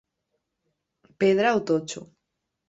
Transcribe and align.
Pedra 1.19 1.55
o 1.57 1.61
totxo. 1.67 2.01